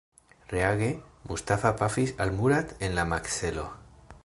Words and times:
Reage, 0.53 0.87
Mustafa 1.31 1.73
pafis 1.83 2.15
al 2.25 2.33
Murat 2.39 2.75
en 2.89 2.99
la 3.01 3.07
makzelo. 3.13 3.71